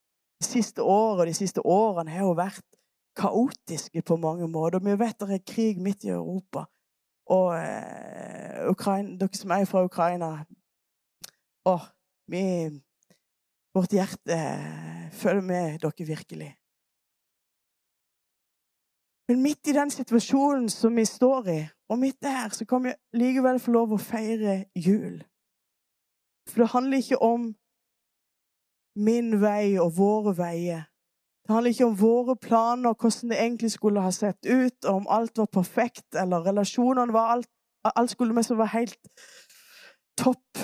De 0.41 0.47
siste 0.47 0.83
årene, 0.83 1.31
de 1.31 1.35
siste 1.35 1.65
årene 1.67 2.11
har 2.11 2.27
jo 2.27 2.35
vært 2.37 2.65
kaotiske 3.17 4.03
på 4.03 4.17
mange 4.17 4.49
måter. 4.49 4.79
Vi 4.85 4.99
vet 4.99 5.21
det 5.21 5.39
er 5.39 5.47
krig 5.55 5.81
midt 5.81 6.05
i 6.05 6.13
Europa. 6.15 6.67
Og 7.29 7.55
eh, 7.59 8.69
Ukraina, 8.71 9.17
dere 9.21 9.37
som 9.37 9.51
er 9.53 9.65
fra 9.69 9.85
Ukraina 9.85 10.31
Å, 11.69 11.75
vi 12.33 12.45
Vårt 13.77 13.93
hjerte 13.93 14.33
eh, 14.33 15.11
følger 15.13 15.45
med 15.45 15.83
dere 15.83 16.07
virkelig. 16.07 16.49
Men 19.29 19.43
midt 19.45 19.69
i 19.69 19.75
den 19.77 19.91
situasjonen 19.93 20.71
som 20.73 20.97
vi 20.97 21.05
står 21.05 21.51
i, 21.53 21.59
og 21.93 21.99
midt 22.01 22.23
der, 22.23 22.49
så 22.49 22.65
kan 22.65 22.85
vi 22.85 22.95
likevel 23.13 23.61
få 23.61 23.75
lov 23.77 23.93
å 23.93 24.01
feire 24.01 24.63
jul. 24.75 25.21
For 26.49 26.63
det 26.63 26.73
handler 26.73 27.03
ikke 27.03 27.23
om 27.23 27.51
min 28.99 29.41
vei 29.41 29.79
og 29.79 29.93
våre 29.99 30.35
veier. 30.39 30.89
Det 31.45 31.55
handler 31.55 31.71
ikke 31.71 31.87
om 31.87 32.01
våre 32.01 32.37
planer, 32.37 32.95
hvordan 32.95 33.31
det 33.31 33.39
egentlig 33.41 33.71
skulle 33.73 34.01
ha 34.05 34.11
sett 34.13 34.47
ut, 34.47 34.85
og 34.85 34.95
om 34.95 35.07
alt 35.11 35.39
var 35.39 35.47
perfekt, 35.53 36.09
eller 36.15 36.47
relasjonene 36.47 37.13
var 37.13 37.37
alt 37.37 37.49
Alt 37.97 38.11
skulle 38.11 38.35
mest 38.35 38.51
være 38.51 38.67
helt 38.67 38.99
topp. 40.19 40.59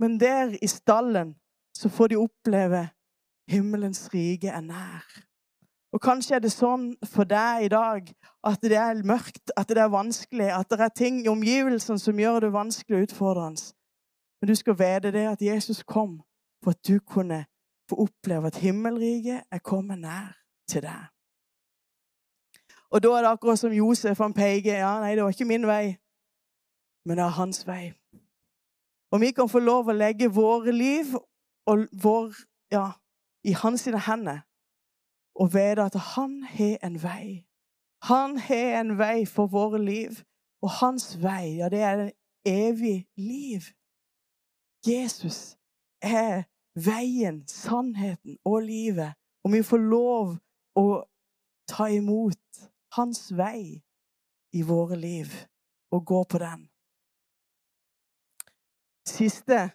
Men 0.00 0.20
der 0.20 0.56
i 0.62 0.66
stallen 0.66 1.34
så 1.76 1.88
får 1.88 2.06
de 2.06 2.16
oppleve 2.16 2.88
himmelens 3.50 4.14
rike 4.14 4.48
er 4.48 4.60
nær. 4.60 5.04
Og 5.92 6.00
kanskje 6.02 6.36
er 6.36 6.42
det 6.44 6.52
sånn 6.52 6.90
for 7.08 7.28
deg 7.28 7.66
i 7.66 7.72
dag 7.72 8.08
at 8.46 8.62
det 8.62 8.78
er 8.78 9.02
mørkt, 9.06 9.52
at 9.56 9.68
det 9.68 9.80
er 9.80 9.92
vanskelig, 9.92 10.50
at 10.52 10.70
det 10.70 10.80
er 10.80 10.94
ting 10.96 11.22
i 11.24 11.30
omgivelsene 11.32 11.98
som 11.98 12.18
gjør 12.20 12.46
det 12.46 12.52
vanskelig 12.52 12.98
og 12.98 13.06
utfordrende. 13.08 13.72
Men 14.40 14.48
du 14.48 14.54
skal 14.54 14.78
vite 14.78 15.12
det 15.12 15.26
at 15.26 15.42
Jesus 15.42 15.82
kom 15.82 16.22
for 16.64 16.70
at 16.70 16.88
du 16.88 16.98
kunne 16.98 17.44
få 17.88 17.96
oppleve 17.96 18.46
at 18.46 18.56
himmelriket 18.56 19.42
er 19.50 19.58
kommet 19.58 19.98
nær 19.98 20.36
til 20.68 20.82
deg. 20.82 21.06
Og 22.90 23.02
da 23.02 23.08
er 23.08 23.22
det 23.22 23.30
akkurat 23.30 23.58
som 23.58 23.72
Josef 23.72 24.18
han 24.18 24.34
peker. 24.34 24.78
Ja, 24.78 24.98
nei, 25.00 25.14
det 25.14 25.22
var 25.22 25.30
ikke 25.30 25.44
min 25.44 25.66
vei, 25.66 25.96
men 27.06 27.18
det 27.18 27.24
er 27.24 27.38
hans 27.38 27.66
vei. 27.66 27.92
Og 29.10 29.20
vi 29.20 29.30
kan 29.30 29.48
få 29.48 29.58
lov 29.58 29.88
å 29.88 29.96
legge 29.96 30.30
våre 30.32 30.72
liv 30.72 31.14
og 31.66 31.86
vår, 32.02 32.34
ja, 32.72 32.90
i 33.44 33.54
hans 33.54 33.86
sine 33.86 34.00
hender 34.02 34.42
og 35.36 35.52
vite 35.54 35.84
at 35.84 35.94
han 36.14 36.42
har 36.48 36.78
en 36.82 37.02
vei. 37.02 37.44
Han 38.02 38.38
har 38.38 38.80
en 38.80 38.98
vei 38.98 39.26
for 39.26 39.46
våre 39.46 39.78
liv, 39.84 40.22
og 40.62 40.70
hans 40.80 41.16
vei, 41.22 41.56
ja, 41.60 41.68
det 41.68 41.80
er 41.80 41.96
det 41.96 42.12
evige 42.44 43.06
liv. 43.16 43.60
Jesus 44.86 45.56
er 46.02 46.44
veien, 46.74 47.42
sannheten 47.48 48.38
og 48.44 48.62
livet, 48.62 49.14
og 49.44 49.52
vi 49.52 49.62
får 49.62 49.82
lov 49.82 50.36
å 50.76 50.86
ta 51.70 51.88
imot 51.90 52.62
hans 52.96 53.28
vei 53.36 53.82
i 54.54 54.62
våre 54.62 54.96
liv 54.96 55.32
og 55.94 56.06
gå 56.06 56.22
på 56.24 56.38
den. 56.42 56.68
Siste 59.06 59.70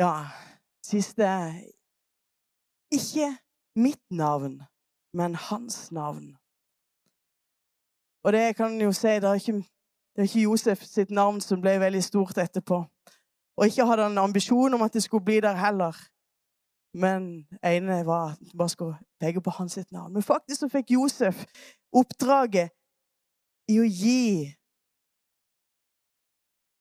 Ja, 0.00 0.30
siste 0.86 1.26
Ikke 2.90 3.36
mitt 3.76 4.10
navn, 4.10 4.62
men 5.12 5.34
hans 5.34 5.92
navn. 5.92 6.36
Og 8.24 8.32
det 8.32 8.56
kan 8.56 8.80
jo 8.80 8.92
si 8.92 9.12
det 9.20 9.28
er 9.28 9.40
ikke, 9.40 9.60
det 10.20 10.26
er 10.26 10.30
ikke 10.36 10.42
Josef 10.50 10.82
sitt 10.84 11.10
navn 11.10 11.40
som 11.40 11.62
ble 11.64 11.78
veldig 11.80 12.02
stort 12.04 12.38
etterpå. 12.38 12.82
Og 13.56 13.66
ikke 13.66 13.86
hadde 13.88 14.04
han 14.04 14.18
ambisjon 14.20 14.74
om 14.76 14.82
at 14.84 14.92
det 14.92 15.02
skulle 15.02 15.24
bli 15.24 15.38
der 15.40 15.56
heller. 15.56 15.96
Men 16.92 17.46
ene 17.64 18.02
var 18.06 18.34
at 18.34 18.52
bare 18.58 18.68
skulle 18.68 18.98
peke 19.20 19.40
på 19.40 19.50
hans 19.50 19.72
sitt 19.72 19.92
navn. 19.92 20.12
Men 20.12 20.22
faktisk 20.22 20.60
så 20.60 20.68
fikk 20.68 20.92
Josef 20.92 21.44
oppdraget 21.92 22.68
i 23.72 23.78
å 23.80 23.86
gi 23.86 24.50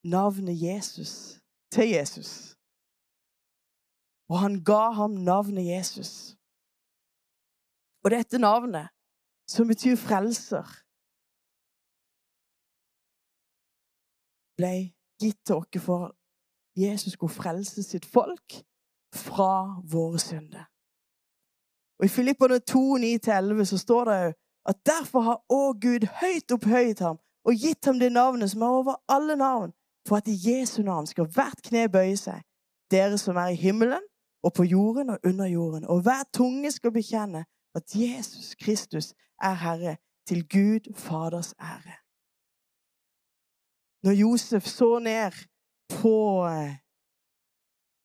navnet 0.03 0.59
Jesus 0.59 1.39
til 1.71 1.93
Jesus. 1.93 2.57
Og 4.27 4.39
han 4.43 4.59
ga 4.63 4.89
ham 4.99 5.15
navnet 5.23 5.63
Jesus. 5.69 6.35
Og 8.03 8.11
dette 8.11 8.37
navnet, 8.37 8.91
som 9.47 9.67
betyr 9.67 9.95
frelser, 9.95 10.67
ble 14.59 14.73
gitt 15.21 15.39
til 15.47 15.61
oss 15.61 15.83
for 15.83 16.11
Jesus 16.79 17.15
skulle 17.15 17.33
frelse 17.33 17.83
sitt 17.83 18.05
folk 18.05 18.59
fra 19.15 19.81
våre 19.91 20.19
synder. 20.19 20.67
Og 21.99 22.05
I 22.05 22.13
Filipperne 22.13 22.59
2, 22.59 22.97
9-11 22.97 23.65
så 23.65 23.77
står 23.77 24.05
det 24.05 24.19
jo 24.25 24.33
at 24.69 24.77
derfor 24.85 25.19
har 25.19 25.41
òg 25.51 25.81
Gud 25.81 26.05
høyt 26.21 26.51
opphøyet 26.55 26.99
ham 27.03 27.17
og 27.47 27.55
gitt 27.55 27.85
ham 27.85 27.99
det 27.99 28.11
navnet 28.11 28.51
som 28.51 28.61
er 28.61 28.75
over 28.81 28.95
alle 29.09 29.35
navn, 29.35 29.71
for 30.07 30.19
at 30.19 30.27
i 30.27 30.37
Jesu 30.37 30.81
navn 30.83 31.07
skal 31.07 31.27
hvert 31.33 31.61
kne 31.65 31.87
bøye 31.91 32.17
seg, 32.17 32.43
dere 32.91 33.17
som 33.17 33.37
er 33.37 33.55
i 33.55 33.59
himmelen 33.59 34.05
og 34.43 34.53
på 34.53 34.63
jorden 34.63 35.09
og 35.09 35.19
under 35.25 35.45
jorden, 35.45 35.85
og 35.85 36.01
hver 36.01 36.23
tunge 36.33 36.71
skal 36.71 36.93
bekjenne 36.95 37.45
at 37.75 37.95
Jesus 37.95 38.55
Kristus 38.55 39.13
er 39.41 39.53
Herre, 39.53 39.97
til 40.27 40.43
Gud 40.49 40.93
Faders 40.95 41.53
ære. 41.59 41.98
Når 44.03 44.11
Josef 44.11 44.65
så 44.65 44.99
ned 44.99 45.31
på 45.89 46.45
eh, 46.47 46.75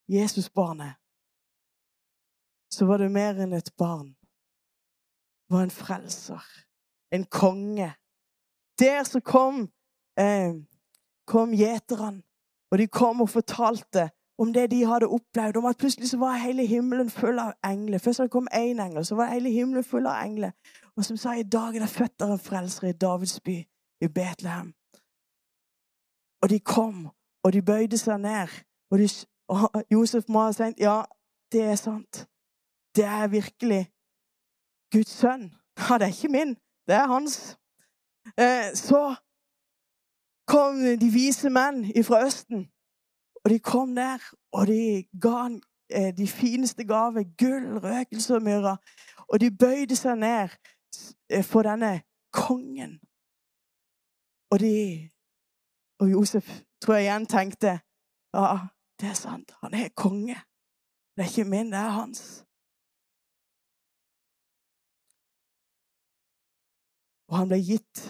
Jesusbarnet, 0.08 0.94
så 2.70 2.86
var 2.86 2.98
det 2.98 3.10
mer 3.12 3.38
enn 3.42 3.52
et 3.52 3.70
barn. 3.78 4.08
Det 5.44 5.54
var 5.54 5.62
en 5.62 5.70
frelser. 5.70 6.42
En 7.14 7.24
konge. 7.24 7.94
Der 8.78 9.04
så 9.06 9.20
kom 9.20 9.68
eh, 10.18 10.54
kom 11.26 11.54
gjeterne, 11.54 12.22
og 12.70 12.78
de 12.78 12.86
kom 12.86 13.20
og 13.20 13.30
fortalte 13.30 14.10
om 14.38 14.52
det 14.52 14.70
de 14.70 14.84
hadde 14.86 15.06
opplevd. 15.06 15.56
Om 15.56 15.64
at 15.64 15.76
plutselig 15.76 16.10
så 16.10 16.18
var 16.18 16.36
hele 16.42 16.66
himmelen 16.66 17.10
full 17.10 17.38
av 17.38 17.52
engler. 17.64 17.98
Først 17.98 18.18
da 18.18 18.24
det 18.26 18.30
kom 18.34 18.48
én 18.54 18.82
engel, 18.82 19.04
så 19.04 19.14
var 19.14 19.32
hele 19.32 19.50
himmelen 19.50 19.84
full 19.84 20.06
av 20.06 20.24
engler. 20.24 20.50
Og 20.96 21.04
som 21.04 21.16
sa 21.16 21.34
i 21.34 21.42
dag 21.42 21.76
er 21.76 21.84
det 21.84 21.88
født 21.88 22.22
av 22.22 22.34
en 22.34 22.38
frelser 22.38 22.88
i 22.88 22.92
Davids 22.92 23.40
by, 23.40 23.60
i 24.00 24.08
Betlehem. 24.08 24.74
Og 26.44 26.50
de 26.50 26.60
kom, 26.60 27.08
og 27.44 27.52
de 27.52 27.62
bøyde 27.62 27.98
seg 27.98 28.18
ned. 28.20 28.48
Og, 28.90 28.98
de, 28.98 29.08
og 29.48 29.84
Josef 29.92 30.24
må 30.28 30.42
ha 30.44 30.52
sagt 30.52 30.80
ja, 30.80 30.98
det 31.52 31.62
er 31.72 31.78
sant. 31.80 32.26
Det 32.96 33.04
er 33.04 33.26
virkelig 33.32 33.92
Guds 34.92 35.10
sønn. 35.10 35.52
Ja, 35.88 35.98
det 35.98 36.02
er 36.02 36.12
ikke 36.12 36.28
min. 36.28 36.56
Det 36.86 36.94
er 36.94 37.06
hans. 37.06 37.58
Eh, 38.38 38.68
så 38.74 39.14
kom 40.46 40.76
de 41.00 41.08
vise 41.12 41.50
menn 41.50 41.88
fra 42.04 42.26
Østen. 42.26 42.68
Og 43.44 43.50
de 43.50 43.58
kom 43.58 43.94
der, 43.94 44.20
og 44.52 44.66
de 44.66 45.04
ga 45.22 45.32
han 45.42 45.62
eh, 45.90 46.12
de 46.16 46.28
fineste 46.28 46.84
gaver. 46.84 47.24
Gull, 47.38 47.78
røkelse 47.78 48.34
og 48.34 48.42
myrra. 48.42 48.76
Og 49.28 49.40
de 49.40 49.50
bøyde 49.50 49.96
seg 49.96 50.16
ned 50.18 50.48
eh, 51.30 51.44
for 51.44 51.62
denne 51.62 52.02
kongen. 52.32 53.00
Og 54.52 54.60
de 54.60 55.10
Og 56.02 56.10
Josef 56.10 56.48
tror 56.82 56.94
jeg 56.94 57.06
igjen 57.06 57.26
tenkte 57.26 57.78
ja, 58.34 58.58
det 59.00 59.08
er 59.08 59.14
sant. 59.18 59.54
Han 59.62 59.74
er 59.74 59.92
konge. 59.96 60.36
Det 61.14 61.22
er 61.22 61.30
ikke 61.30 61.50
min, 61.50 61.70
det 61.72 61.78
er 61.78 61.94
hans. 61.94 62.44
Og 67.30 67.38
han 67.38 67.48
ble 67.50 67.60
gitt 67.62 68.02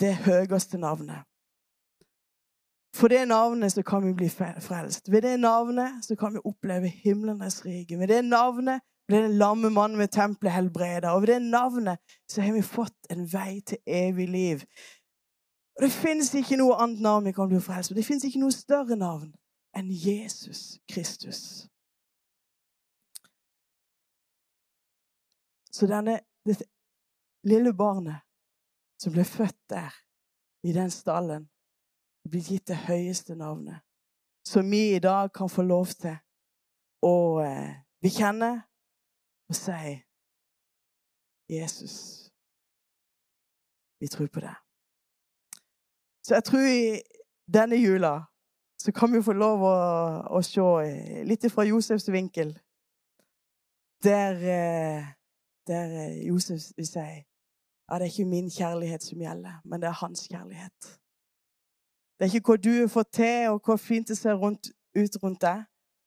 det 0.00 0.14
høyeste 0.24 0.78
navnet. 0.78 1.26
For 2.96 3.08
det 3.08 3.24
navnet 3.28 3.72
så 3.72 3.82
kan 3.82 4.04
vi 4.06 4.12
bli 4.12 4.28
frelst. 4.28 5.10
Ved 5.12 5.22
det 5.22 5.40
navnet 5.40 6.04
så 6.04 6.16
kan 6.16 6.34
vi 6.34 6.44
oppleve 6.44 6.88
himlenes 6.88 7.64
rike. 7.64 7.98
Ved 7.98 8.08
det 8.08 8.24
navnet 8.24 8.82
ble 9.08 9.22
den 9.24 9.38
lamme 9.38 9.70
mannen 9.70 9.98
ved 9.98 10.12
tempelet 10.12 10.52
helbreda. 10.52 11.14
Og 11.14 11.22
ved 11.22 11.34
det 11.34 11.42
navnet 11.42 11.98
så 12.28 12.42
har 12.42 12.52
vi 12.52 12.62
fått 12.62 13.10
en 13.10 13.24
vei 13.32 13.60
til 13.66 13.78
evig 13.86 14.28
liv. 14.28 14.66
Og 15.76 15.82
Det 15.82 15.92
fins 15.92 16.34
ikke 16.34 16.58
noe 16.60 16.76
annet 16.82 17.00
navn 17.00 17.24
vi 17.24 17.32
kan 17.32 17.48
bli 17.48 17.60
frelst 17.60 17.90
med. 17.90 18.00
Det 18.00 18.06
fins 18.06 18.24
ikke 18.24 18.42
noe 18.42 18.52
større 18.52 18.96
navn 18.96 19.30
enn 19.76 19.88
Jesus 19.88 20.78
Kristus. 20.88 21.68
Så 25.72 25.88
denne, 25.88 26.18
dette 26.44 26.68
lille 27.48 27.72
barnet 27.72 28.20
som 29.00 29.14
ble 29.14 29.24
født 29.24 29.58
der, 29.72 29.94
i 30.62 30.72
den 30.76 30.92
stallen 30.94 31.48
blir 32.28 32.44
gitt 32.46 32.68
det 32.70 32.76
høyeste 32.84 33.34
navnet, 33.34 33.80
som 34.46 34.68
vi 34.70 34.92
i 34.94 35.00
dag 35.02 35.32
kan 35.34 35.50
få 35.50 35.64
lov 35.66 35.90
til 35.98 36.14
å 37.02 37.40
eh, 37.42 37.80
bekjenne 38.04 38.52
og 39.50 39.58
si 39.58 39.96
Jesus. 41.50 41.96
Vi 43.98 44.08
tror 44.12 44.30
på 44.30 44.44
det. 44.44 44.54
Så 46.32 46.36
jeg 46.36 46.44
tror 46.44 46.58
i 46.64 47.00
denne 47.54 47.76
jula 47.76 48.22
så 48.80 48.92
kan 48.92 49.12
vi 49.12 49.18
få 49.22 49.34
lov 49.36 49.60
å, 49.68 49.72
å 50.32 50.40
se 50.40 50.62
eh, 50.80 51.18
litt 51.28 51.44
fra 51.52 51.66
Josefs 51.68 52.08
vinkel. 52.08 52.54
Der, 54.00 54.40
eh, 54.40 55.10
der 55.68 55.92
eh, 55.92 56.22
Josef 56.24 56.70
vil 56.78 56.88
si 56.88 57.04
ja, 57.04 57.98
det 57.98 58.06
er 58.06 58.08
ikke 58.08 58.30
min 58.30 58.48
kjærlighet 58.48 59.04
som 59.04 59.20
gjelder, 59.20 59.60
men 59.68 59.82
det 59.82 59.90
er 59.90 60.00
hans 60.00 60.24
kjærlighet. 60.24 60.88
Det 62.16 62.24
er 62.24 62.32
ikke 62.32 62.54
hva 62.54 62.56
du 62.64 62.72
har 62.78 62.88
fått 62.96 63.12
til, 63.20 63.52
og 63.52 63.60
hvor 63.60 63.76
fint 63.76 64.08
det 64.08 64.16
ser 64.16 64.40
rundt, 64.40 64.72
ut 64.96 65.20
rundt 65.20 65.44
deg, 65.44 65.66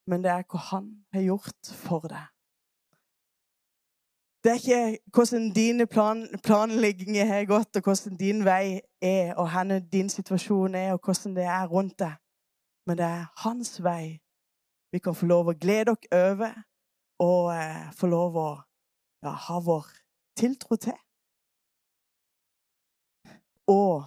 men 0.09 0.25
det 0.25 0.33
er 0.33 0.49
hva 0.49 0.63
han 0.71 0.89
har 1.13 1.27
gjort 1.27 1.75
for 1.85 2.09
deg. 2.09 2.34
Det 4.45 4.51
er 4.51 4.55
ikke 4.55 4.97
hvordan 5.13 5.53
dine 5.53 5.85
plan, 5.87 6.27
planlegginger 6.43 7.25
har 7.25 7.45
gått, 7.45 7.75
og 7.75 7.81
hvordan 7.83 8.17
din 8.17 8.43
vei 8.45 8.79
er, 9.01 9.33
og 9.33 9.49
hvor 9.49 9.79
din 9.91 10.09
situasjon 10.09 10.75
er, 10.75 10.91
og 10.93 10.99
hvordan 11.05 11.35
det 11.35 11.43
er 11.43 11.65
rundt 11.67 11.99
deg. 11.99 12.13
Men 12.85 12.97
det 12.97 13.05
er 13.05 13.31
hans 13.41 13.83
vei 13.83 14.19
vi 14.91 14.99
kan 14.99 15.15
få 15.17 15.25
lov 15.25 15.49
å 15.49 15.55
glede 15.57 15.95
oss 15.95 16.05
over, 16.13 16.53
og 17.19 17.49
eh, 17.55 17.89
få 17.97 18.07
lov 18.07 18.37
å 18.37 18.51
ja, 19.25 19.33
ha 19.47 19.57
vår 19.65 19.89
tiltro 20.37 20.77
til. 20.77 20.99
Og 23.65 24.05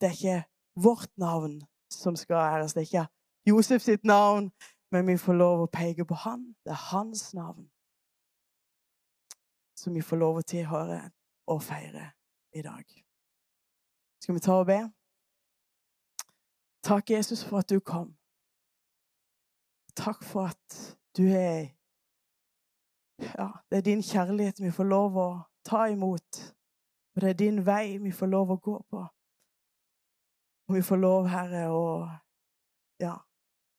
det 0.00 0.08
er 0.08 0.16
ikke 0.16 0.40
vårt 0.88 1.12
navn 1.20 1.60
som 1.92 2.16
skal 2.16 2.40
æres. 2.46 2.72
Det 2.72 2.80
er 2.80 2.88
ikke 2.88 3.06
Josef 3.52 3.82
sitt 3.82 4.04
navn, 4.04 4.52
Men 4.92 5.06
vi 5.06 5.16
får 5.18 5.34
lov 5.34 5.60
å 5.64 5.70
peke 5.72 6.04
på 6.06 6.14
Han. 6.14 6.54
Det 6.64 6.70
er 6.70 6.82
Hans 6.92 7.32
navn 7.34 7.64
som 9.84 9.94
vi 9.94 10.02
får 10.02 10.16
lov 10.16 10.40
å 10.40 10.42
tilhøre 10.48 11.00
og 11.52 11.62
feire 11.62 12.06
i 12.56 12.62
dag. 12.64 12.84
Skal 14.22 14.34
vi 14.34 14.40
ta 14.40 14.54
og 14.62 14.68
be? 14.70 14.78
Takk, 16.84 17.10
Jesus, 17.10 17.44
for 17.44 17.60
at 17.60 17.68
du 17.68 17.80
kom. 17.80 18.14
Takk 19.96 20.24
for 20.24 20.48
at 20.48 20.96
du 21.16 21.26
er 21.28 21.74
Ja, 23.20 23.48
det 23.70 23.78
er 23.78 23.82
din 23.86 24.02
kjærlighet 24.02 24.58
vi 24.60 24.72
får 24.74 24.88
lov 24.90 25.16
å 25.16 25.28
ta 25.64 25.84
imot. 25.86 26.40
Og 27.14 27.20
det 27.22 27.28
er 27.30 27.36
din 27.38 27.60
vei 27.66 27.98
vi 28.02 28.10
får 28.12 28.26
lov 28.26 28.50
å 28.50 28.56
gå 28.56 28.74
på. 28.90 29.02
Og 30.68 30.74
vi 30.74 30.82
får 30.82 30.98
lov, 30.98 31.28
Herre, 31.28 31.68
å 31.70 32.08
ja, 33.00 33.14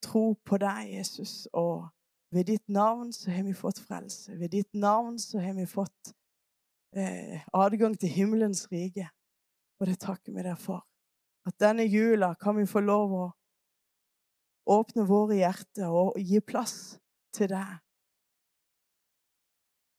tro 0.05 0.37
på 0.45 0.57
deg, 0.61 0.93
Jesus. 0.93 1.47
Og 1.51 1.83
ved 2.31 2.47
ditt 2.49 2.69
navn 2.69 3.13
så 3.13 3.31
har 3.31 3.43
vi 3.43 3.53
fått 3.53 3.79
frelse. 3.79 4.33
Ved 4.39 4.49
ditt 4.49 4.73
navn 4.73 5.19
så 5.19 5.39
har 5.39 5.53
vi 5.53 5.65
fått 5.65 6.13
eh, 6.95 7.41
adgang 7.53 7.95
til 7.99 8.09
himmelens 8.09 8.65
rike. 8.71 9.07
Og 9.79 9.87
det 9.89 9.99
takker 9.99 10.33
vi 10.33 10.43
deg 10.45 10.57
for. 10.59 10.85
At 11.45 11.57
denne 11.61 11.85
jula 11.85 12.33
kan 12.41 12.57
vi 12.57 12.65
få 12.65 12.81
lov 12.81 13.13
å 13.13 13.25
åpne 14.75 15.05
våre 15.05 15.37
hjerter 15.37 15.91
og 15.91 16.17
gi 16.17 16.41
plass 16.41 16.97
til 17.35 17.51
deg. 17.51 17.75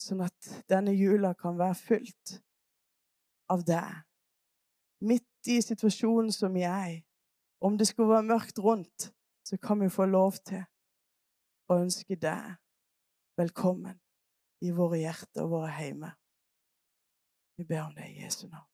Sånn 0.02 0.24
at 0.26 0.50
denne 0.70 0.94
jula 0.94 1.32
kan 1.38 1.58
være 1.58 1.78
fylt 1.78 2.38
av 3.52 3.62
deg. 3.66 4.02
Midt 5.06 5.50
i 5.52 5.60
situasjonen 5.62 6.32
som 6.34 6.54
vi 6.56 6.64
er 6.66 6.88
i. 6.96 6.96
Om 7.62 7.76
det 7.78 7.88
skulle 7.88 8.16
være 8.16 8.28
mørkt 8.28 8.58
rundt, 8.60 9.10
så 9.46 9.56
kan 9.62 9.80
vi 9.80 9.92
få 9.92 10.08
lov 10.10 10.36
til 10.44 10.64
å 11.66 11.80
ønsker 11.82 12.18
deg 12.22 12.56
velkommen 13.40 13.98
i 14.64 14.72
våre 14.74 15.00
hjerter 15.02 15.44
og 15.44 15.52
våre 15.58 15.72
heime. 15.76 16.12
Vi 17.58 17.66
ber 17.66 17.86
om 17.88 17.94
det 17.96 18.08
i 18.12 18.22
Jesu 18.22 18.46
navn. 18.48 18.68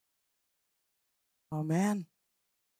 Amen. 1.52 2.06